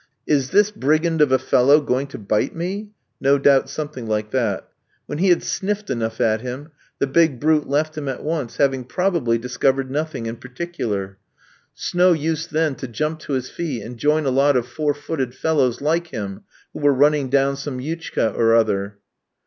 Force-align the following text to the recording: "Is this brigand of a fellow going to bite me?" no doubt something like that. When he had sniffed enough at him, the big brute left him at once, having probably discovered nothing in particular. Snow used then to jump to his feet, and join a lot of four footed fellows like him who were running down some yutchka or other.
"Is 0.25 0.49
this 0.49 0.71
brigand 0.71 1.21
of 1.21 1.31
a 1.31 1.37
fellow 1.37 1.79
going 1.79 2.07
to 2.07 2.17
bite 2.17 2.55
me?" 2.55 2.89
no 3.19 3.37
doubt 3.37 3.69
something 3.69 4.07
like 4.07 4.31
that. 4.31 4.67
When 5.05 5.19
he 5.19 5.29
had 5.29 5.43
sniffed 5.43 5.91
enough 5.91 6.19
at 6.19 6.41
him, 6.41 6.71
the 6.97 7.05
big 7.05 7.39
brute 7.39 7.69
left 7.69 7.95
him 7.99 8.09
at 8.09 8.23
once, 8.23 8.57
having 8.57 8.83
probably 8.83 9.37
discovered 9.37 9.91
nothing 9.91 10.25
in 10.25 10.37
particular. 10.37 11.19
Snow 11.75 12.13
used 12.13 12.51
then 12.51 12.73
to 12.77 12.87
jump 12.87 13.19
to 13.19 13.33
his 13.33 13.51
feet, 13.51 13.83
and 13.83 13.97
join 13.99 14.25
a 14.25 14.31
lot 14.31 14.57
of 14.57 14.67
four 14.67 14.95
footed 14.95 15.35
fellows 15.35 15.81
like 15.81 16.07
him 16.07 16.45
who 16.73 16.79
were 16.79 16.91
running 16.93 17.29
down 17.29 17.55
some 17.55 17.77
yutchka 17.79 18.33
or 18.35 18.55
other. 18.55 18.97